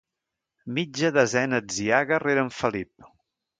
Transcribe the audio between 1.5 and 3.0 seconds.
atziaga rere en Felip.